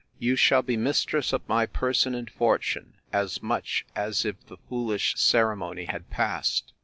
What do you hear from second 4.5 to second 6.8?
foolish ceremony had passed.